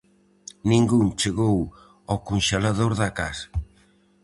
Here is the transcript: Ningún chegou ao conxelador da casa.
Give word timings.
Ningún 0.71 1.05
chegou 1.19 1.57
ao 2.09 2.17
conxelador 2.29 2.91
da 3.01 3.09
casa. 3.19 3.45